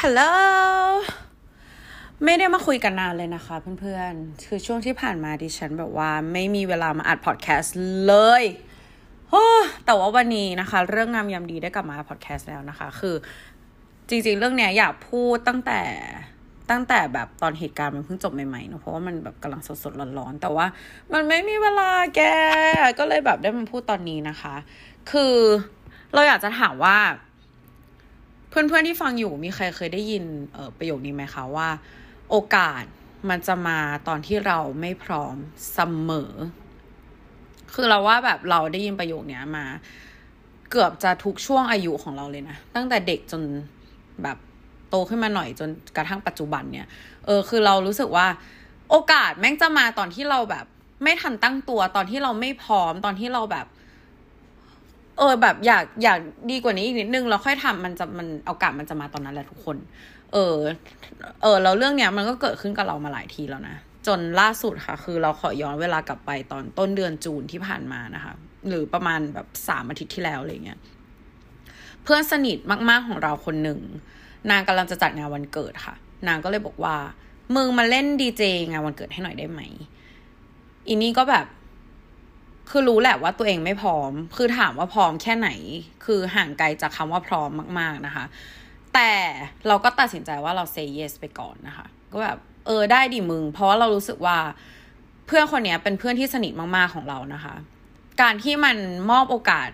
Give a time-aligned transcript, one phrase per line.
[0.00, 0.20] ฮัลโหล
[2.24, 7.76] ไม่ได้มาคุยกันนานเลยนะคะเพื่อนๆ คือช่วงที่ผ่านมาดิฉันแบบว่าไม่มีเวลามาอัดพอดแคสต์
[8.06, 8.44] เลย
[9.30, 9.34] โอ
[9.84, 13.14] แต่ว่าวันนี้นะคะ เรื่องงามยามดีได้กลับมาพอดแคสต์แล้วนะคะ คือ
[14.08, 15.80] จริง ๆ เรื่องเนี้ยอยากพูดตั้งแต่
[16.70, 20.66] ตั้งแต่แบบตอนเหตุการณ์มันเพิ่งจบใหม่ๆเนอะเพราะว่ามันแบบกำลังสดๆร้อนๆแต่ว่า
[21.12, 22.20] มันไม่มีเวลาแก
[22.98, 24.54] ก็เลยแบบได้มาพูดตอนนี้นะคะ
[25.10, 25.36] คือ
[26.14, 26.98] เราอยากจะถามว่า
[28.54, 30.24] เพื่อนๆที่ฟังอยู่มีใครเคยได้ยิน
[30.56, 31.68] ออประโยคนี้ไหมคะว่า
[32.30, 32.84] โอกาส
[33.28, 35.36] มันจะมาตอนที่เราไม่พร้อม
[35.72, 36.32] เสมอ
[37.74, 39.64] คือเราว่าแบบเราได้ยินประโยคนี้มา
[40.70, 43.42] เกือบจะทุกช่วงอายุของเราเลยนะ ตั้งแต่เด็กจน
[44.22, 44.38] แบบ
[44.90, 46.86] โตขึ้นมาหน่อยจนกระทั่งปัจจุบันเนี่ย
[47.26, 48.26] เออคือเรารู้สึกว่า
[48.90, 50.66] โอกาสแม่งจะมาตอนที่เราแบบ
[51.02, 53.66] ไม่ทันตั้งตัวตอนที่เราไม่พร้อมตอนที่เราแบบ
[55.18, 56.18] เออแบบอยากอยาก
[56.50, 59.76] ดีกว่านี้อีกนิดนึงเราค่อยทำมันจะมันโอกาสมันจะมาตอนนั้นแหละทุกคน
[60.32, 60.56] เออ
[61.42, 68.32] เออแล้วเรื่องเนี้ยมันก็เกิดขึ้นกับเรามาหลายทีแล้วนะจนล่าสุดค่ะ คือเราขอย้อนเวลากลับไปตอนต้นเดือนจูนที่ผ่านมานะคะ
[68.68, 70.78] หรือประมาณแบบสามอาทิตย์ที่แล้วอะไรเงี้ย
[72.02, 73.80] เพื่อนสนิทมาก ๆของเราคนหนึ่ง
[74.50, 75.94] นางกำลังจะจัดงานวันเกิดค่ะ
[76.28, 76.96] นางก็เลยบอกว่า
[77.56, 79.60] มึงมาเล่นดีเจงานวันเกิดให้หน่อยได้ไหม
[80.86, 81.46] อีนี่ก็แบบ
[82.70, 85.50] คือรู้แหละว่าตัวเองไม่พร้อม คือถามว่าพร้อมแค่ไหน
[86.04, 88.24] คือห่างไกลจากคำว่าพร้อมมาก ๆนะคะ
[88.94, 89.10] แต่
[89.68, 94.38] เราก็ตัดสินใจว่าเรา say yes ไปก่อนนะคะ ก็แบบเออได้ดิมึง เพราะว่าเรารู้สึกว่า
[95.26, 97.54] เพื่อนคนนี้เป็นเพื่อนที่สนิทมากๆของเรานะคะ
[98.20, 98.76] การที่มัน
[99.10, 99.68] มอบโอกาส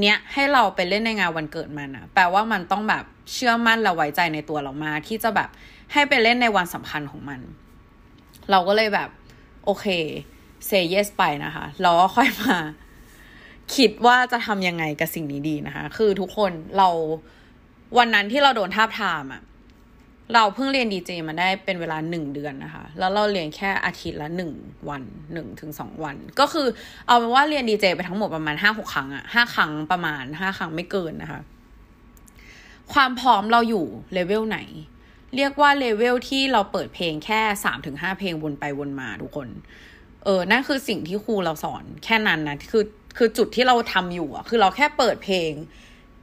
[0.00, 5.48] เนี้ยให้เราไปเล่นในงานวันเกิดมันอะแปลว่ามันต้องแบบเชื่อมั่นและไว้ใจในตัวเรามาที่จะแบบ
[5.92, 7.40] ให้ไปเล่นในวันสำคัญของมัน
[8.50, 9.08] เราก็เลยแบบ
[9.64, 9.86] โอเค
[10.68, 12.56] say yes ไปนะคะเราก็ค่อยมา
[13.76, 16.88] คิดว่าจะทำยังไงกับสิ่งนี้ดีนะคะ คือทุกคนเรา
[17.98, 19.42] วันนั้นที่เราโดนทาบทามอะ
[20.34, 24.52] เราเพิ่งเรียนดีเจมาได้เป็นเวลาหนึ่งเดือนนะคะ แล้วเราเรียนแค่อาทิตย์ละหนึ่ง
[24.88, 26.66] วันหนึ่งถึงสองวัน ก็คือ
[27.06, 31.40] เอาเป็นว่าเรียนดีเจไปทั้งหมดประมาณห้าหกครั้งอะห้าครั้งประมาณห้าครั้งไม่เกินนะคะ
[32.92, 34.58] ความพร้อมเราอยู่เลเวลไหน
[35.36, 39.48] เรียกว่าเลเวลที่เราเปิดเพลงแค่สามถึงห้าเพลงวนไปวนมาทุกคน
[40.26, 42.84] เออนั่นคือสิ่งที่ครูเราสอนแค่นั้นนะคือ
[43.16, 45.52] คือจุดที่เราทำอยู่อะคือเราแค่เปิดเพลง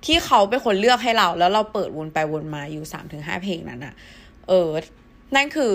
[0.06, 3.94] ที่เขาเป็นคนเลือกให้เรา แล้วเราเปิดวนไปวนมาอยู่สามถึงห้าเพลงนั้นอะ
[4.48, 4.70] เออ
[5.36, 5.74] นั่นคือ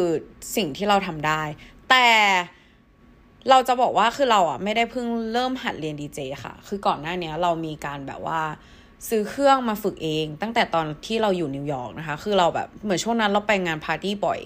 [0.56, 1.42] สิ่งที่เราทำได้
[1.90, 2.06] แต่
[3.50, 8.40] เราจะบอกว่าคือเราอะไม่ได้เพิ่งเริ่มหัดเรียนดีเจค่ะ คือก่อนหน้านี้เรามีการแบบว่า
[9.08, 14.40] ซื้อเครื่องมาฝึกเอง ตั้งแต่ตอนที่เราอยู่นิวยอร์กนะคะ คือเราแบบเหมือนช่วงนั้นเราไปงานปาร์ตี้บ่อย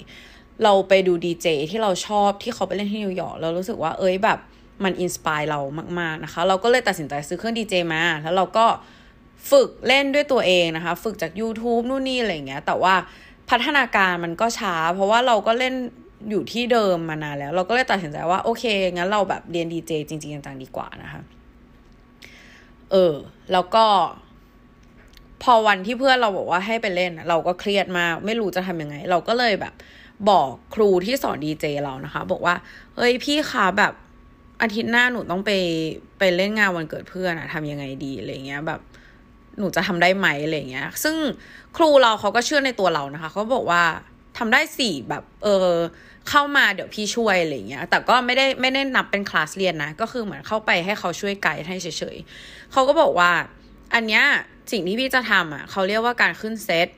[0.65, 4.39] เราไปดูดีเจที่เราชอบที่เขาไปเล่นที่นิวยอร์กเรารู้สึกว่าเอ้ยแบบ
[4.85, 5.61] มัน inspire เรา
[6.01, 8.67] มากๆนะคะ เราก็เลยตัดสินใจซื้อเครื่องดีเจมา แล้วเราก็
[9.51, 12.95] ฝึกเล่นด้วยตัวเองนะคะ ฝึกจาก YouTube นู่นนี่อะไรอย่างเงี้ย แต่ว่า
[13.51, 15.75] พัฒนาการมันก็ช้า เพราะว่าเราก็เล่น
[16.31, 21.21] อยู่ที่เดิมมานานแล้ว เราก็เลยตัดสินใจว่าโอเค งั้นเราแบบเรียนดีเจจริงๆจังๆดีกว่านะคะ
[22.91, 23.15] เออ
[23.53, 23.85] แล้วก็
[25.43, 29.73] พอวันที่เพื่อนเราบอกว่าให้ไปเล่น เราก็เครียดมาก ไม่รู้จะทำยังไง เราก็เลยแบบ
[30.31, 32.55] บอกครูที่สอนดีเจเรานะคะ บอกว่า
[32.97, 33.93] เฮ้ยพี่คะแบบ
[34.63, 35.51] อาทิตย์หน้าหนูต้องไป
[36.19, 38.81] ไปเล่นงานวันเกิดเพื่อนอะทำยังไงดีอะไรเงี้ยแบบ
[39.59, 41.17] หนูจะทำได้ไหมอะไรเงี้ย ซึ่ง
[41.77, 43.83] ครูเราเขาก็เชื่อในตัวเรานะคะ เขาบอกว่า
[44.39, 45.69] ทำได้สี่แบบเออ
[46.29, 53.31] เข้ามาเดี๋ยวพี่ช่วยอะไรเงี้ย แต่ก็ไม่ได้ไม่ได้นับเป็นคลาสเรียนนะ ก็คือเหมือนเข้าไปให้เขาช่วยไกด์ให้เฉยๆเขาก็บอกว่า
[53.95, 54.25] อันเนี้ย
[54.73, 56.89] สิ่งที่พี่จะทำอะเขาเรียกว่าการขึ้นเซต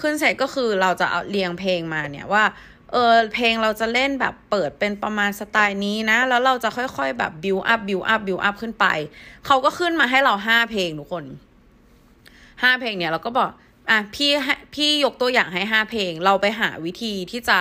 [0.00, 2.44] ขึ้นเซตก็คือเราจะเอาเรียงเพลงมาเนี่ยว่า
[2.92, 8.86] เออเพลงเราจะเล่นแบบเปิดเป็นประมาณสไตล์นี้นะ แล้วเราจะค่อยๆแบบ build up build up build up ขึ้นไป
[9.46, 11.24] เขาก็ขึ้นมาให้เราห้าเพลงทุกคน
[12.62, 13.50] ห้าเพลงเนี่ยเราก็บอก
[13.90, 14.30] อะพี่
[14.74, 17.58] พี่ยกตัวอย่างให้ห้าเพลง เราไปหาวิธีที่จะ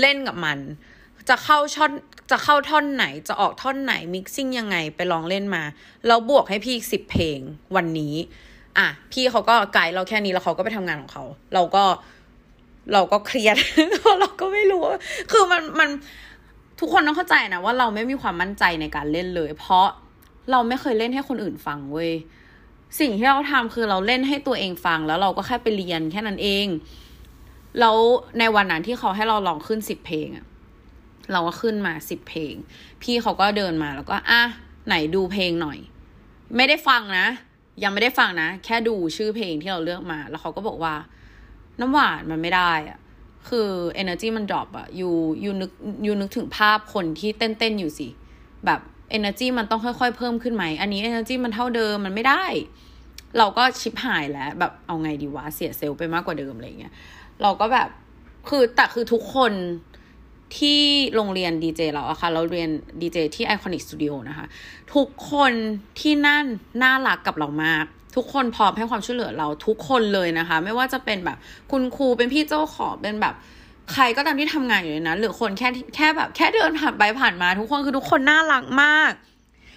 [0.00, 0.58] เล่นกับมัน
[1.28, 1.92] จะเข้าช่อน
[2.30, 5.62] จะเข้าท่อนไหนจะออกท่อนไหนมิกซิ่งยังไงไปลองเล่นมา
[6.06, 7.38] แล้วบวกให้พี่สิบเพลง
[7.76, 8.14] วันนี้
[8.78, 11.24] อะ พี่เขาก็ไกด์เราแค่นี้แล้วเขาก็ไปทำงานของเขา
[11.54, 11.84] เราก็
[12.92, 13.56] เราก็เครียด
[14.20, 14.82] เราก็ไม่รู้
[15.30, 15.88] คือมันมัน
[16.80, 19.86] ทุกคนต้องเข้าใจนะว่าเราไม่มีความมั่นใจในการเล่นเลย เพราะ
[20.50, 22.12] เราไม่เคยเล่นให้คนอื่นฟังเว้ย
[23.00, 26.66] สิ่งที่เราทำคือเราเล่นให้ตัวเองฟัง แล้วเราก็แค่ไปเรียนแค่นั้นเอง
[27.80, 27.96] แล้ว
[28.38, 30.46] ในวันนั้นที่เขาให้เราลองขึ้นสิบเพลงอะ
[31.32, 32.54] เราก็ขึ้นมาสิบเพลง
[33.02, 34.42] พี่เขาก็เดินมาแล้วก็อะ
[34.86, 35.78] ไหนดูเพลงหน่อย
[36.56, 37.26] ไม่ได้ฟังนะ
[37.82, 40.94] ยังไม่ได้ฟังนะ แค่ดูชื่อเพลงที่เราเลือกมา แล้วเขาก็บอกว่า
[41.80, 42.98] น้ำหวานมันไม่ได้อะ
[43.48, 43.68] คือ
[44.02, 45.08] energy มัน drop อะยู
[45.44, 45.70] ยูนึก
[46.06, 48.08] ยูนึกถึงภาพคนที่เต้นเต้นอยู่สิ
[48.66, 48.80] แบบ
[49.18, 52.44] energy มันต้องค่อยๆ เพิ่มขึ้นไหม อันนี้ energy มันเท่าเดิมมันไม่ได้
[53.38, 56.92] เราก็ชิบหายแล้ว แบบเอาไงดีวะ เสีย self ไปมากกว่าเดิมอะไรเงี้ย
[57.42, 57.88] เราก็แบบ
[58.48, 59.52] คือแต่คือทุกคน
[60.58, 60.82] ที่
[61.14, 62.70] โรงเรียนดีเจเราอะค่ะ เราเรียน
[63.00, 64.46] ดีเจที่ Iconic Studio นะคะ
[64.94, 65.52] ทุกคน
[66.00, 66.46] ที่นั่น
[66.82, 71.36] น่ารักกับเรามาก ทุกคนพร้อมให้ความช่วยเหลือเราทุกคนเลยนะคะ ไม่ว่าจะเป็นแบบ
[71.70, 73.34] คุณครูเป็นพี่เจ้าของเป็นแบบ
[73.92, 79.12] ใครก็ตามที่ทำงานอยู่ในนั้นหรือคนแค่แค่แบบแค่เดินผ่านไปผ่านมา ทุกคนคือทุกคนน่ารักมาก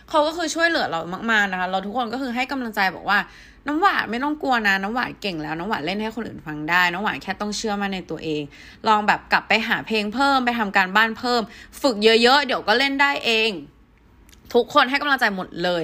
[0.09, 1.00] เขาก็คือช่วยเหลือเรา
[1.31, 3.19] มากๆนะคะ เราทุกคนก็คือให้กำลังใจบอกว่า
[3.68, 8.41] น้ำหวานไม่ต้องกลัวนะน้ำหวานเก่งแล้วน้ำหวานเล่นให้คนอื่นฟังได้น้ำหวานแค่ต้องเชื่อมั่นในตัวเอง
[8.88, 11.41] ลองแบบกลับไปหาเพลงเพิ่มไปทำการบ้านเพิ่ม
[11.81, 13.51] ฝึกเยอะๆเดี๋ยวก็เล่นได้เอง
[14.53, 15.83] ทุกคนให้กำลังใจหมดเลย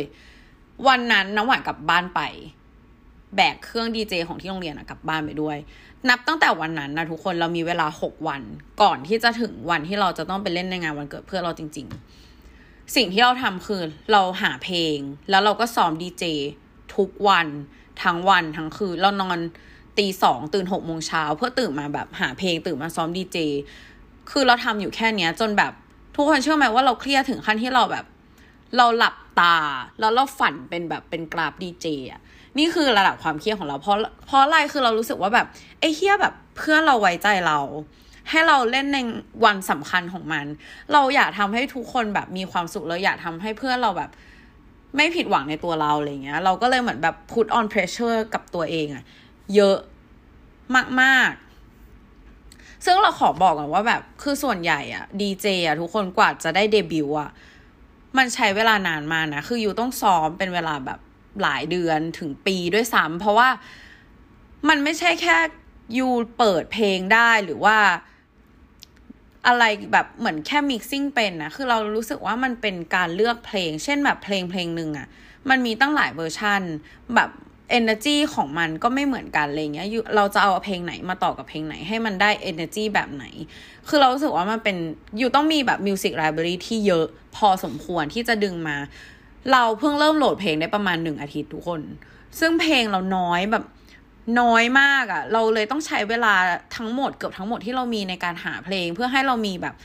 [0.87, 2.21] วันนั้นน้ำหวานกลับบ้านไป
[3.35, 5.57] แบกเครื่องดีเจของที่โรงเรียนกลับบ้านไปด้วย
[6.09, 8.41] นับตั้งแต่วันนั้นนะทุกคนเรามีเวลาหกวัน
[8.81, 11.87] ก่อนที่จะถึงวันที่เราจะต้องไปเล่นในงานวันเกิดเพื่อเราจริง
[12.41, 13.81] ๆ สิ่งที่เราทำคือ
[14.11, 14.97] เราหาเพลง
[15.29, 16.23] แล้วเราก็ซ้อมดีเจ
[16.95, 17.47] ทุกวัน
[18.03, 19.39] ทั้งวันทั้งคืนเรานอน
[19.97, 23.37] ตีสองตื่นหกโมงเช้าเพื่อตื่นมาแบบหาเพลงตื่นมาซ้อมดีเจ
[24.31, 25.71] คือเราทำอยู่แค่เนี้ย จนแบบ
[26.15, 28.05] ทุกคนเชื่อไหมว่าเราเครียดถึงขั้นที่เราแบบ
[28.77, 29.57] เราหลับ ตา
[29.99, 32.21] แล้วเราฝันเป็นแบบเป็นกราฟดีเจอะ
[32.57, 35.47] นี่คือระดับความเครียดของเราเพราะเพราะอะไรคือเรารู้สึกว่าแบบ
[35.79, 37.59] ไอ้เฮียแบบเพื่อเราไว้ใจเรา
[38.29, 38.97] ให้เราเล่นใน
[39.45, 40.45] วันสำคัญของมัน
[40.93, 44.09] เราอยากทำให้ทุกคนแบบมีความสุขเราอยากทำให้เพื่อนเราแบบ
[44.95, 49.03] ไม่ผิดหวังในตัวเราอะไรเงี้ย เราก็เลยเหมือนแบบ put on pressure กับตัวเองอะ
[49.55, 49.77] เยอะ
[51.01, 57.29] มากๆ ซึ่งเราขอบอกก่อนว่าแบบคือส่วนใหญ่อะดีเจอะทุกคนกว่าจะได้เดบิวอะ
[58.17, 60.99] มันใช้เวลานานมานะ คืออยู่ต้องซ้อมเป็นเวลาแบบ
[61.41, 63.49] หลายเดือนถึงปีด้วยซ้ำเพราะว่า
[64.69, 65.37] มันไม่ใช่แค่
[65.97, 67.77] ยูเปิดเพลงได้หรือว่า
[69.47, 69.63] อะไร
[69.93, 75.07] แบบเหมือนแค่มิกซิ่งเป็นนะ คือเรารู้สึกว่ามันเป็นการเลือกเพลง เช่นแบบเพลงเพลงหนึ่งอะ่ะ
[75.49, 76.61] มันมีตั้งหลายเวอร์ชัน
[77.15, 77.29] แบบ
[77.79, 83.25] energy ของมันก็ไม่เหมือนกันอะไรเงี้ยเราจะเอาเพลงไหนมาต่อกับเพลงไหนให้มันได้ energy แบบไหน
[83.87, 84.77] คือเรารู้สึกว่ามันเป็น
[85.17, 88.77] อยู่ต้องมีแบบ music library ที่เยอะพอสมควรที่จะดึงมา
[89.51, 91.81] เราเพิ่งเริ่มโหลดเพลงได้ประมาณหนึ่งอาทิตย์ทุกคน
[92.39, 93.65] ซึ่งเพลงเราน้อยแบบ
[94.41, 96.33] น้อยมากอะ่ะ เราเลยต้องใช้เวลา
[96.75, 99.75] ทั้งหมดเกือบทั้งหมดที่เรามีในการหาเพลง เพื่อให้เรามีแบบ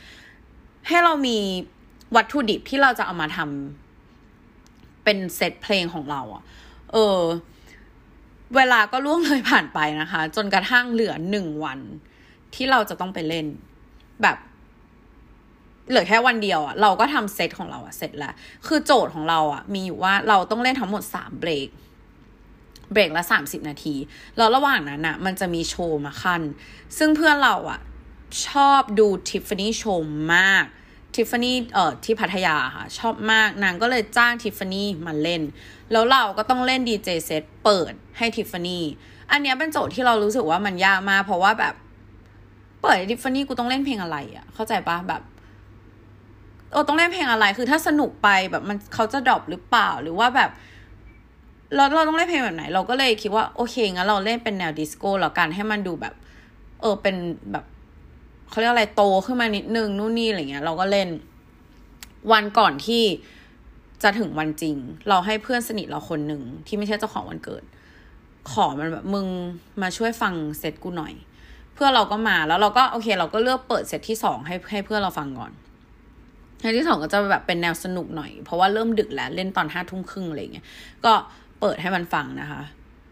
[0.88, 1.38] ให้เรามี
[2.16, 6.42] วัตถุดิบที่เราจะเอามาทำเป็นเซตเพลงของเราอะ่ะ
[6.92, 7.18] เออ
[8.56, 11.80] เวลาก็ล่วงเลยผ่านไปนะคะ จนกระทั่งเหลือหนึ่งวัน
[12.54, 13.46] ที่เราจะต้องไปเล่น
[14.22, 14.36] แบบ
[15.88, 18.34] เหลือแค่วันเดียวอะ่ะเราก็ทำเซตของเราอะ่ะเสร็จแล้ว
[18.66, 21.68] คือโจทย์ของเราอะ่ะมีอยู่ว่าเราต้องเล่นทั้งหมดสามเบรก
[22.92, 23.94] เบรกละสามสิบนาที
[24.36, 26.42] แล้วระหว่างนั้นอะมันจะมีโชว์มาขั้น
[26.98, 27.80] ซึ่งเพื่อนเราอะ
[28.48, 30.64] ชอบดูทิฟฟานี่โชว์มาก
[31.14, 35.42] ทิฟฟานี่เอ่อที่พัทยาค่ะ ชอบมากนางก็เลยจ้างทิฟฟานี่มาเล่น
[35.92, 38.84] แล้วเราก็ต้องเล่นดีเจเซตเปิดให้ทิฟฟานี่
[39.30, 41.74] อันนี้เป็นโจทย์ที่เรารู้สึกว่ามันยากมากเพราะว่าแบบ
[42.80, 45.22] เปิดทิฟฟานี่กูต้องเล่นเพลงอะไรอะเข้าใจปะแบบ
[46.72, 50.50] เออต้องเล่นเพลงอะไรคือถ้าสนุกไปแบบมันเขาจะดรอปหรือเปล่าหรือว่าแบบ
[51.74, 56.14] เราเราต้องเล่นเพลงแบบไหน เราก็เลยคิดว่าโอเคงั้นเราเล่นเป็นแนวดิสโก้แล้วกันให้มันดูแบบ
[56.80, 57.16] เออเป็น
[57.52, 57.64] แบบ
[58.50, 61.08] เขาเรียกอะไรโตขึ้นมานิดนึงนู่นนี่อะไรเงี้ย เราก็เล่น
[62.32, 63.02] วันก่อนที่
[64.02, 64.76] จะถึงวันจริง
[65.08, 67.62] เราให้เพื่อนสนิทเราคนหนึ่งที่ไม่ใช่เจ้าของวันเกิด
[68.50, 69.26] ขอมันแบบมึง
[69.82, 71.14] มาช่วยฟังเซตกูหน่อย
[71.74, 75.52] เพื่อนเราก็มาแล้วเราก็โอเค เราก็เลือกเปิดเซตที่สองให้ให้เพื่อนเราฟังก่อน
[76.60, 80.66] เซตที่สองก็จะแบบเป็นแนวสนุกหน่อย เพราะว่าเริ่มดึกแล้วเล่นตอนห้าทุ่มครึ่งอะไรเงี้ย
[81.04, 81.12] ก็
[81.60, 82.62] เปิดให้มันฟังนะคะ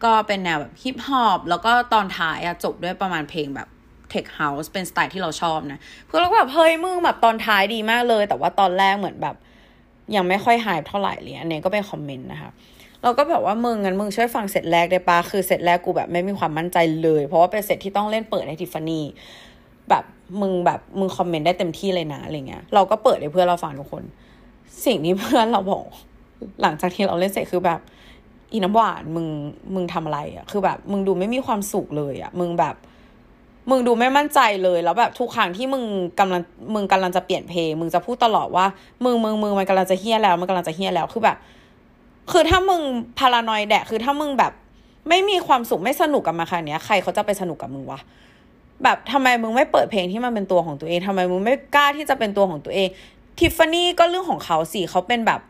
[0.04, 3.68] ก็เป็นแนวแบบฮิปฮอปแล้วก็ตอนท้ายอะจบด้วยประมาณเพลงแบบ
[4.10, 9.36] tech house เป็นสไตล์ที่เราชอบนะเพื่อนเราก็แบบเฮ้ยมึงแบบตอนท้ายดีมากเลย แต่ว่าตอนแรกเหมือนแบบ
[10.16, 12.50] ยังไม่ค่อย high เท่าไหร่เลยอันนี้ก็เป็นคอมเมนต์นะคะ
[13.02, 19.04] เราก็แบบว่ามึงงั้นมึงช่วยฟังเสร็จแรกได้ปะคือเสร็จแรกกูแบบไม่มีความมั่นใจเลย เพราะว่าเป็นเสร็จที่ต้องเล่นเปิดให้ทิฟฟานี่
[19.90, 20.04] แบบ
[20.40, 24.02] มึงแบบมึงคอมเมนต์ได้เต็มที่เลยนะอะไรเงี้ยเราก็เปิดให้เพื่อนเราฟังทุกคน
[24.86, 25.84] สิ่งที่เพื่อนเราบอก
[26.62, 27.80] หลังจากที่เราเล่นเสร็จคือแบบ
[28.52, 29.26] อีน้ำหวานมึง
[29.74, 32.76] มึงทำอะไรอะ่ะคือแบบ มึงดูไม่มีความสุขเลยอะ่ะ มึงแบบ
[33.70, 35.82] มึงดูไม่มั่นใจเลยแล้วแบบทุกครั้งที่มึง
[36.20, 36.42] กำลัง
[36.74, 38.66] มึงกำลังจะเปลี่ยนเพลง มึงจะพูดตลอดว่า
[39.04, 41.36] มึงมึงมึงมันกำลังจะเฮี้ยแล้ว มันกำลังจะเฮี้ยแล้วคือแบบ
[42.32, 42.80] คือถ้ามึง
[43.18, 44.52] พารานอยแดกคือถ้ามึงแบบ
[45.08, 48.00] ไม่มีความสุขไม่สนุกกับมาค่ะเนี้ยใครเขาจะไปสนุกกับมึงวะ
[48.84, 52.88] แบบทำไมมึงไม่เปิดเพลงที่มันเป็นตัวของตัวเองทำไมมึงไม่กล้าที่จะเป็นตัวของตัวเอง
[53.38, 55.40] ทิฟฟานี่ก็เรื่องของเขาสิเขาเป็นแบบ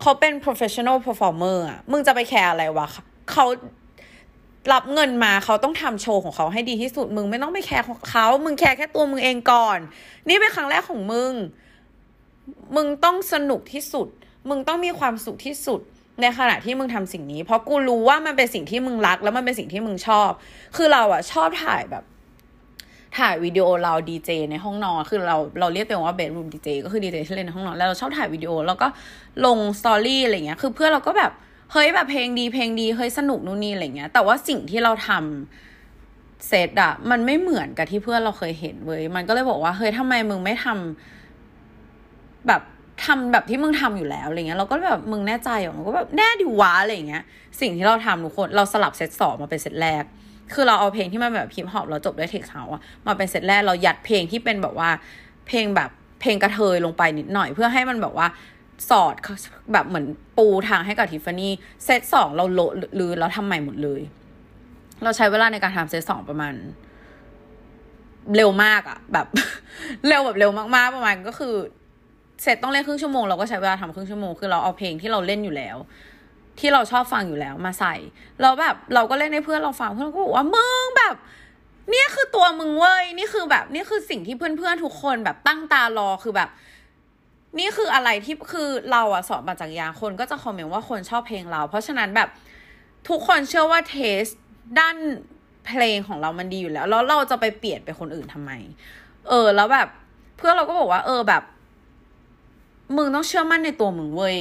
[0.00, 2.86] เขาเป็น professional performer อะมึงจะไปแคร์อะไรวะ
[3.32, 3.44] เขา
[4.72, 9.78] รับเงินมาเขาต้องทำโชว์ของเขาให้ดีที่สุดมึงไม่ต้องไปแคร์ของเขามึงแคร์แค่ตัวมึงเองก่อน
[10.28, 11.32] นี่เป็นครั้งแรกของมึง
[12.76, 14.08] มึงต้องสนุกที่สุด
[14.48, 15.80] มึงต้องมีความสุขที่สุด
[16.20, 20.30] ในขณะที่มึงทำสิ่งนี้ เพราะกูรู้ว่ามันเป็นสิ่งที่มึงรัก แล้วมันเป็นสิ่งที่มึงชอบ
[20.76, 22.04] คือเราอะชอบถ่ายแบบ
[23.18, 28.88] ถ่ายวิดีโอเราดีเจในห้องนอน คือเราเราเรียกตัวเองว่า bedroom DJ ก็คือดีเจที่เล่นในห้องนอน แล้วเราชอบถ่ายวิดีโอแล้วก็
[29.46, 31.32] ลง story อะไรเงี้ย คือเพื่อนเราก็แบบ
[31.72, 42.62] เฮ้ยแบบเพลงดีเพลงดีเฮ้ยสนุกนู่นนี่อะไรเงี้ย แต่ว่าสิ่งที่เราทำเซตอะมันไม่เหมือนกับที่เพื่อนเราเคยเห็นเว้ยมันก็เลยบอกว่าเฮ้ยทำไมมึงไม่ทำแบบ
[43.04, 47.22] ทำแบบที่มึงทำอยู่แล้วอะไรเงี้ยเราก็แบบมึงแน่ใจเหรอมันก็แบบแน่ดิวะอะไรเงี้ย
[47.60, 50.04] สิ่งที่เราทำทุกคนเราสลับเซตสองมาเป็นเซตแรก
[50.52, 54.90] คือเราเอาเพลงที่มันแบบฮิปฮอปเราจบด้วย tech house อะมาเป็นเซตแรกเรายัดเพลงที่เป็นแบบว่า
[55.46, 58.26] เพลงแบบเพลงกระเทยลงไปนิดหน่อยเพื่อให้มันแบบว่า
[58.88, 59.14] สอด
[59.72, 60.06] แบบเหมือน
[60.38, 61.52] ปูทางให้กับทิฟฟานี่
[61.84, 64.00] เซตสองเราโละรื้อเราทำใหม่หมดเลย
[65.02, 66.54] เราใช้เวลาในการทำเซตสองประมาณ
[68.36, 69.26] เร็วมากอะแบบ
[70.08, 71.54] เร็วแบบเร็วมากๆประมาณก็คือ
[72.42, 75.76] เสร็จต้องเล่นครึ่งชั่วโมงเราก็ใช้เวลาทำครึ่งชั่วโมงคือเราเอาเพลงที่เราเล่นอยู่แล้ว
[76.58, 77.94] ที่เราชอบฟังอยู่แล้วมาใส่
[78.40, 81.14] แล้วแบบ เราก็เล่นให้เพื่อนเราฟังเพื่อนเราก็บอกว่ามึงแบบ
[81.90, 86.48] เนี่ยคือตัวมึงเว้ยนี่คือแบบนี่คือสิ่งที่เพื่อนๆทุกคนแบบตั้งตารอคือแบบ
[87.58, 92.28] นี่คืออะไรที่คือเราอะสอนมาจากยาคนก็จะคอมเมนต์ว่าคนชอบเพลงเรา เพราะฉะนั้นแบบ
[93.08, 94.22] ทุกคนเชื่อว่าเทส
[94.78, 94.96] ด้าน
[95.66, 98.50] เพลงของเรามันดีอยู่แล้ว แล้วเราจะไปเปลี่ยนไปคนอื่นทำไม
[99.28, 99.88] เออ แล้วแบบ
[100.36, 101.42] เพื่อนเราก็บอกว่า เออแบบ
[102.96, 104.38] มึงต้องเชื่อมั่นในตัวมึงเว้ย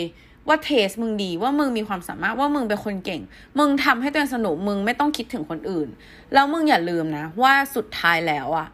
[0.47, 3.21] ว่าเทสมึงดีว่ามึงมีความสามารถว่ามึงเป็นคนเก่ง
[3.59, 5.87] มึงทำให้ตัวเองสนุกมึงไม่ต้องคิดถึงคนอื่น
[6.33, 8.67] แล้วมึงอย่าลืมนะ ว่าสุดท้ายแล้วอะ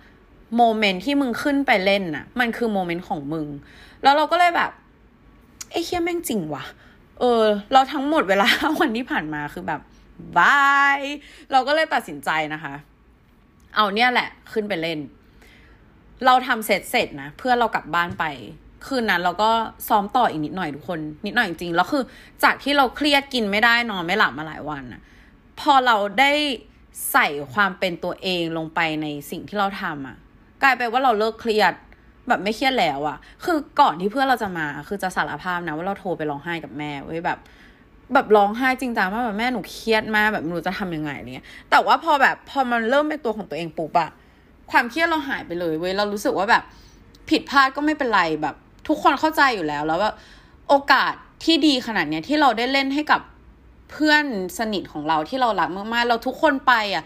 [0.58, 3.48] โมเมนต์ที่มึงขึ้นไปเล่นน่ะ มันคือโมเมนต์ของมึง
[4.04, 4.72] แล้วเราก็เลยแบบ
[5.72, 6.64] ไอ้เคียแม่งจริงวะ
[7.20, 7.44] เออ
[7.74, 8.48] เราทั้งหมดเวลา
[8.82, 9.82] วันที่ผ่านมาคือแบบ
[10.38, 11.00] บาย
[11.52, 12.74] เราก็เลยตัดสินใจนะคะ
[13.76, 15.00] เอาเนี่ยแหละ ขึ้นไปเล่น
[16.26, 18.26] เราทำเสร็จเสร็จนะ เพื่อเรากลับบ้านไป
[18.86, 19.52] คืนนั้นเราก็
[19.88, 22.04] ซ้อมต่ออีกนิดหน่อยทุกคน นิดหน่อยจริงๆแล้วคือ
[22.44, 25.02] จากที่เราเครียดกินไม่ได้นอนไม่หลับมาหลายวันอะ
[25.60, 26.32] พอเราได้
[27.12, 30.18] ใส่ความเป็นตัวเองลงไปในสิ่งที่เราทำอะ
[30.64, 31.74] กลายเป็นว่าเราเลิกเครียด
[32.28, 37.40] แบบไม่เครียดแล้วอะคือก่อนที่เพื่อนเราจะมา คือจะสารภาพนะว่าเราโทรไปร้องไห้กับแม่ไว้แบบ
[38.14, 44.10] แบบร้องไห้จริงจังมากแบบแม่หนูเครียดมากแบบหนูจะทำยังไงเนี่ย แต่ว่าพอแบบพอมันเริ่มเป็นตัวของตัวเองปุ๊บอะ
[44.72, 46.64] ความเครียดเราหายไปเลยเว้ยเรารู้สึกว่าแบบ
[47.30, 48.56] ผิดพลาดก็ไม่เป็นไรแบบ
[48.88, 50.12] ทุกคนเข้าใจอยู่แล้วแล้วว่า
[50.70, 53.22] โอกาสที่ดีขนาดเนี้ยที่เราได้เล่นให้กับ
[53.92, 54.26] เพื่อน
[54.60, 57.04] สนิทของเราที่เรารักมากๆ เราทุกคนไปอะ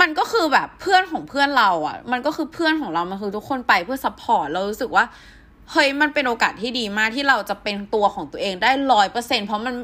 [0.00, 5.04] มันก็คือแบบเพื่อนของเพื่อนเราอะ มันก็คือเพื่อนของเรา มันคือทุกคนไปเพื่อ support เรารู้สึกว่า
[5.72, 9.74] เฮ้ยมันเป็นโอกาสที่ดีมากที่เราจะเป็นตัวของตัวเองได้ร้อยเปอร์เซ็นต์เพราะมัน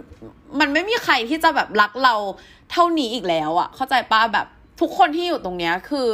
[0.61, 2.15] มันไม่มีใครที่จะแบบรักเรา
[2.71, 4.47] เท่านี้อีกแล้วอะ เข้าใจปะแบบ
[4.81, 6.07] ทุกคนที่อยู่ตรงเนี้ยคือ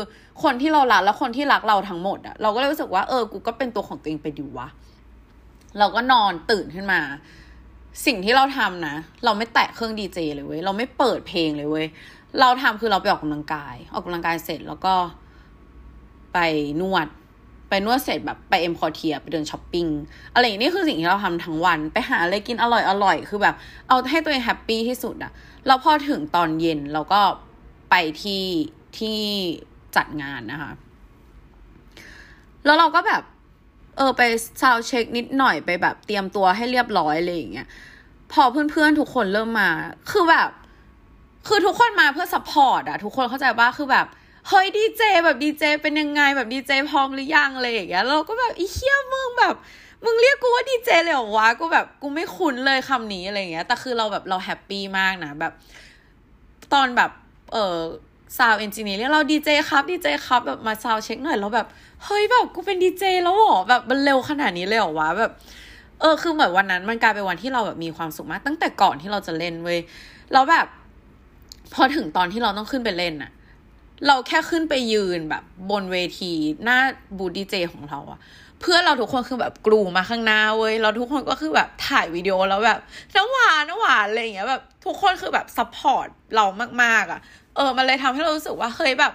[0.42, 4.68] คนที่เรารักและคนที่รักเราทั้งหมดอะเราก็เลยรู้สึกว่าเออกูก็เป็นตัวของตัวเองไปดีวะ
[5.78, 7.00] เราก็นอนตื่นขึ้นมา
[8.06, 11.86] สิ่งที่เราทำนะ เราไม่แตะเครื่องดีเจเลยเว้ยเราไม่เปิดเพลงเลยเว้ย
[12.40, 14.94] เราทำคือเราไปออกกำลังกาย ออกกำลังกายเสร็จแล้วก็
[16.34, 16.38] ไป
[16.80, 17.06] นวด
[17.68, 19.86] ไปนวดเสร็จแบบไปเอ็มคอเทียไปเดินช้อปปิ้ง
[20.34, 23.54] อะไรอย่างนี้คือสิ่งที่เราทำทั้งวัน ไปหาอะไรกินอร่อยอร่อยคือแบบ
[23.88, 25.32] เอาให้ตัวเอง happy ที่สุดอะ
[25.66, 27.20] แล้วพอถึงตอนเย็นเราก็
[27.90, 28.44] ไปที่
[28.98, 29.18] ที่
[29.96, 30.72] จัดงานนะคะ
[32.64, 33.22] แล้วเราก็แบบ
[33.96, 34.22] เออไป
[34.60, 37.66] sound check นิดหน่อยไปแบบเตรียมตัวให้เรียบร้อยอะไรอย่างเงี้ย
[38.32, 39.70] พอเพื่อนๆทุกคนเริ่มมา
[40.10, 40.50] คือแบบ
[41.48, 44.06] คือทุกคนมาเพื่อ support อะทุกคนเข้าใจว่าคือแบบ
[44.48, 49.54] เฮ้ยดีเจแบบดีเจเป็นยังไงแบบดีเจพร้อมหรือยังอะไรอย่างเงี้ยเราก็แบบอีเชี่ยมึงแบบ
[50.04, 55.52] มึงเรียกกูว่าดีเจเลยเหรอวะกูแบบกูไม่คุ้นเลยคำนี้อะไรอย่างเงี้ยแต่คือเราแบบเรา happy มากนะแบบ
[56.72, 57.10] ตอนแบบ
[57.52, 57.78] เออ
[58.38, 61.66] sound engineer เรียกเราดีเจครับดีเจครับแบบมา sound check หน่อยแล้วแบบ
[62.04, 65.32] เฮ้ยแบบกูเป็นดีเจแล้วหรอแบบมันเร็วขนาดนี้เลยเหรอวะแบบ
[66.00, 69.78] เออคือเหมือนวันนั้นมันกลายเป็นวันที่เราแบบมีความสุขมาก ตั้งแต่ก่อนที่เราจะเล่นเว้ย
[70.32, 70.66] แล้วแบบ
[71.74, 73.30] พอถึงตอนที่เราต้องขึ้นไปเล่นอะ
[74.06, 76.32] เราแค่ขึ้นไปยืนแบบบนเวที
[76.64, 76.78] หน้า
[77.18, 78.20] บูธดีเจของเราอะ
[78.60, 82.80] เพื่อนเราทุกคนคือแบบกรูมาข้างหน้าเว้ยเราทุกคนก็คือแบบถ่ายวิดีโอแล้วแบบ
[83.14, 86.44] น้ำหวานน้ำหวานอะไรอย่างเงี้ยแบบทุกคนคือแบบ support เรา
[86.82, 87.20] มากๆอะ
[87.56, 89.12] เออมันเลยทำให้เรารู้สึกว่าเฮ้ยแบบ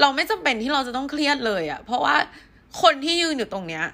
[0.00, 2.14] เราไม่จำเป็นที่เราจะต้องเครียดเลยอะเพราะว่า
[2.82, 3.84] คนที่ยืนอยู่ตรงเนี้ย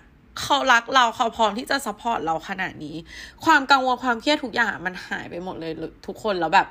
[0.43, 2.97] เขารักเราเขาพร้อมที่จะ support เราขนาดนี้
[3.45, 5.73] ความกังวลความเครียดทุกอย่างมันหายไปหมดเลย
[6.07, 6.67] ทุกคนแล้วแบบ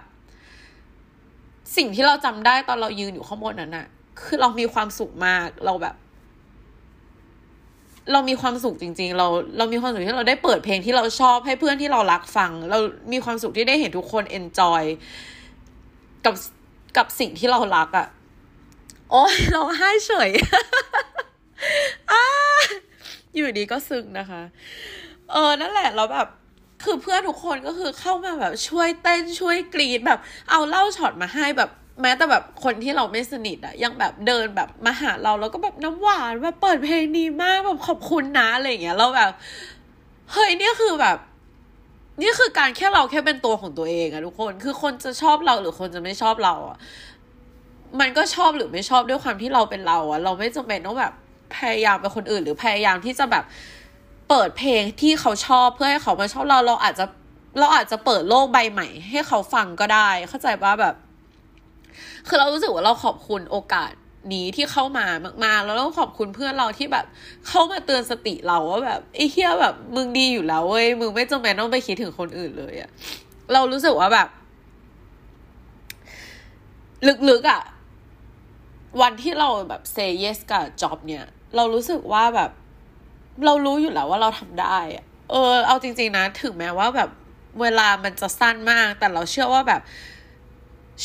[1.78, 3.88] สิ่งที่เราจำได้ตอนเรายืนอยู่ข้างบนนั้นอะ
[4.22, 5.96] คือเรามีความสุขมากเราแบบ
[8.12, 12.80] เรามีความสุขจริง ๆ เราเรามีความสุขที่เราได้เปิดเพลงที่เราชอบให้เพื่อนที่เรารักฟัง เรา
[13.12, 14.82] มีความสุขที่ได้เห็นทุกคน enjoy
[16.26, 16.36] กับ
[16.98, 18.08] กับสิ่งที่เรารักอะค่ะ
[19.12, 20.30] โอ้ยเราร้องไห้เฉย
[22.12, 24.42] อยู่ดีก็ซึ้งนะคะ
[25.32, 26.28] เออนั่นแหละเราแบบ
[26.84, 30.20] คือเพื่อนทุกคนก็คือเข้ามาแบบช่วยเต้นช่วยกรี๊ดแบบ
[30.52, 31.70] เอาเหล้าช็อตมาให้แบบ
[32.02, 39.32] แม้แต่แบบคนที่เราไม่สนิทอะยังแบบเดินแบบมาหาเราแล้วก็แบบน้ำหวานแบบเปิดเพลงดีมากแบบขอบคุณนะอะไรอย่างเงี้ยเราแบบ
[40.32, 41.18] เฮ้ยนี่คือแบบ
[42.22, 46.78] นี่คือการแค่เราแค่เป็นตัวของตัวเองอะทุกคนคือคนจะชอบเราหรือคนจะไม่ชอบเราอะ
[48.00, 51.14] มันก็ชอบหรือไม่ชอบด้วยความที่เราเป็นเราอะเราไม่จำเป็นต้องแบบ
[51.58, 53.44] พยายามเป็นคนอื่น หรือพยายามที่จะแบบ
[54.30, 57.06] เปิดเพลงที่เขาชอบเพื่อให้เขามาชอบเราเราอาจจะ
[57.60, 60.96] เราอาจจะเปิดโลกใบใหม่ ให้เขาฟังก็ได้ เข้าใจว่าแบบ
[62.28, 63.92] คือเรารู้สึกว่าเราขอบคุณโอกาส
[64.34, 65.06] นี้ที่เข้ามา
[65.46, 67.06] มาก ๆ แล้วเราขอบคุณเพื่อนเราที่แบบ
[67.48, 72.90] เข้ามาเตือนสติเราว่าแบบไอ้เฮียแบบ มึงดีอยู่แล้วเว้ยมึงไม่จำเป็นต้องไปคิดถึงคนอื่นเลยอะ
[73.54, 74.28] เรารู้สึกว่าแบบ
[77.30, 77.62] ลึกๆอะ
[79.02, 81.26] วันที่เราแบบเซเยสกับจ็อบเนี่ย
[81.56, 82.52] เรารู้สึกว่าแบบ
[83.46, 84.78] เรารู้อยู่แล้วว่าเราทำได้
[85.30, 87.10] เออ เอาจริง ๆนะ ถึงแม้ว่าแบบ
[87.62, 89.82] เวลามันจะสั้นมาก แต่เราเชื่อว่าแบบ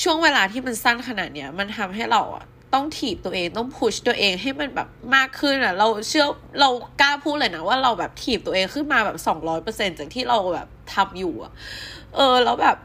[0.02, 6.26] ช่วงเวลาที่มันสั้นขนาดเนี้ย มันทำให้เราอะต้องถีบตัวเองต้องพุชตัวเองให้มันแบบมากขึ้นอะเราเชื่อ
[6.60, 6.68] เรา
[7.00, 11.52] กล้าพูดเลยนะว่าเราแบบถีบตัวเองขึ้นมาแบบสองร้อยเปอร์เซ็นจากที่เราแบบทำอยู่อะ
[12.16, 12.76] เออ แล้วแบบ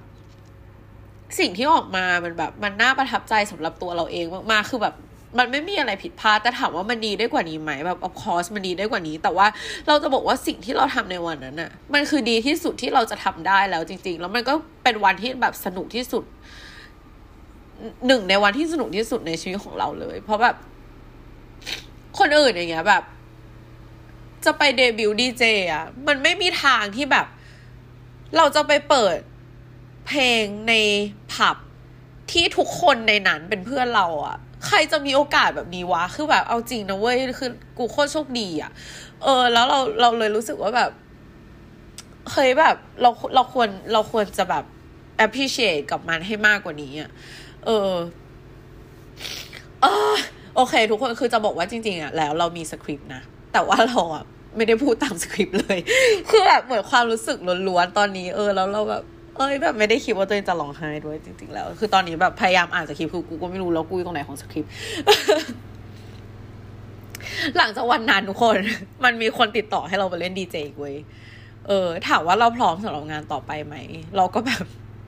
[1.40, 4.96] สิ่งที่ออกมามันแบบ มันน่าประทับใจสำหรับตัวเราเองมากๆคือแบบ
[5.38, 9.48] มันไม่มีอะไรผิดพลาดแต่ถามว่ามันดีได้กว่านี้ไหมแบบ of course มันดีได้กว่านี้ แต่ว่า
[9.88, 16.24] เราจะบอกว่าสิ่งที่เราทำในวันนั้นน่ะมันคือดีที่สุดที่เราจะทำได้แล้วจริง ๆ แล้วมันก็เป็นวันที่แบบสนุกที่สุด
[18.08, 20.56] หนึ่งในวันที่สนุกที่สุดในชีวิตของเราเลย เพราะแบบ
[22.20, 23.04] คนอื่นอย่างเงี้ยแบบ
[24.46, 25.44] จะไปเดบิวต์ดีเจ
[25.74, 27.28] อะ มันไม่มีทางที่แบบ
[28.38, 29.18] เราจะไปเปิด
[30.08, 30.74] เพลงใน
[31.34, 31.58] ผับ
[32.32, 38.72] ที่ทุกคนในนั้นเป็นเพื่อนเราอะ ใครจะมีโอกาสแบบนี้วะ คือแบบเอาจริงนะเว้ย คือกูโคตรโชคดีอะ
[39.24, 40.92] เออ แล้วเราเราเลยรู้สึกว่าแบบ
[42.32, 44.64] เคยแบบเราเราควรเราควรจะแบบ
[45.26, 47.10] appreciate กับมันให้มากกว่านี้อะ
[47.66, 47.94] เออ
[49.82, 50.14] เออ
[50.56, 53.22] โอเค ทุกคนคือจะบอกว่าจริง ๆอะแล้วเรามีสคริปต์นะ
[53.54, 54.24] แต่ว่าเราอะ
[54.56, 55.80] ไม่ได้พูดตามสคริปต์เลย
[56.30, 59.04] คือแบบเหมือนความรู้สึกล้วนๆตอนนี้ เออ แล้วเราแบบ
[59.40, 64.72] เอ้ยแบบไม่ได้คิดว่าตัวเองจะร้องไห้ด้วยจริง ๆ แล้ว คือตอนนี้แบบพยายามอ่านสคริปต์คือกูก็ไม่รู้แล้วกูอยู่ตรงไหนของสคริปต์
[67.58, 68.58] หลังจากวันนั้นทุกคน
[69.04, 70.96] มันมีคนติดต่อให้เราไปเล่นดีเจเว้ย
[71.68, 73.76] เออ ถามว่าเราพร้อมสำหรับงานต่อไปไหม
[74.18, 74.64] เราก็แบบ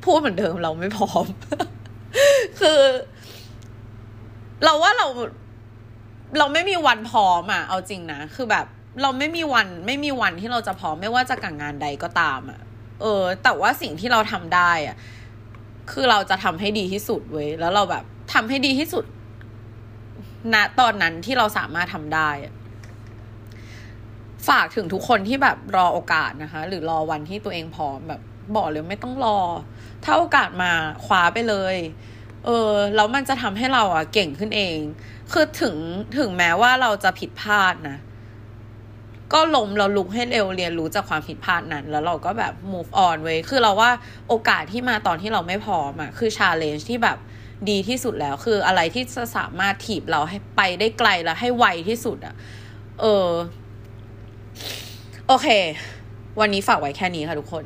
[0.06, 1.26] พูดเหมือนเดิมเราไม่พร้อม
[2.60, 2.80] คือ
[4.64, 5.08] เราว่าเรา
[6.38, 8.66] เราไม่มีวันพร้อมอะ เอาจริงนะ คือแบบ
[9.02, 12.60] เราไม่มีวัน ไม่มีวันที่เราจะพร้อมไม่ว่าจะกับงานใดก็ตามอะ
[13.02, 14.98] เออ แต่ว่าสิ่งที่เราทำได้อะ
[15.92, 19.06] คือเราจะทำให้ดีที่สุดเว้ยแล้วเราแบบทำให้ดีที่สุด
[20.54, 22.30] ณตอนนั้นที่เราสามารถทำได้
[24.48, 28.22] ฝากถึงทุกคนที่แบบรอโอกาสนะคะ หรือรอวันที่ตัวเองพร้อมแบบ
[28.56, 29.40] บอกเลยไม่ต้องรอ
[30.04, 30.72] ถ้าโอกาสมา
[31.06, 31.76] คว้าไปเลย
[32.46, 34.78] เออแล้วมันจะทำให้เราอะเก่งขึ้นเอง
[35.32, 35.76] คือถึง
[36.18, 37.98] ถึงแม้ว่าเราจะผิดพลาดนะ
[39.34, 43.92] ก็ล้มเราลุกให้เร็วเรียนรู้จากความผิดพลาดนั้น แล้วเราก็แบบ move on เว้ยคือเราว่า
[44.30, 47.18] โอกาสที่มาตอนที่เราไม่พร้อมอะคือ challenge ที่แบบ
[47.70, 52.36] ดีที่สุดแล้ว คืออะไรที่จะสามารถถีบเราให้ไปได้ไกลและให้ไวที่สุดอะ
[53.02, 53.30] เออ
[55.28, 55.48] โอเค
[56.40, 57.64] วันนี้ฝากไว้แค่นี้ค่ะทุกคน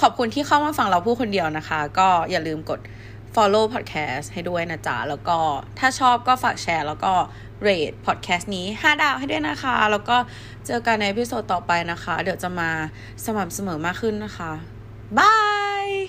[0.00, 2.80] ขอบคุณที่เข้ามาฟังเราพูดคนเดียวนะคะ ก็อย่าลืมกด
[3.34, 5.38] follow podcast ให้ด้วยนะจ๊ะ แล้วก็
[5.78, 7.12] ถ้าชอบก็ฝากแชร์ แล้วก็
[7.62, 10.16] เรทพอดแคสต์นี้ 5 ดาวให้ด้วยนะคะ แล้วก็
[10.66, 12.70] เจอกันในพิโซดต่อไปนะคะ เดี๋ยวจะมา
[13.24, 14.52] สม่ำเสมอมากขึ้นนะคะ
[15.18, 15.34] บา
[15.86, 15.88] ย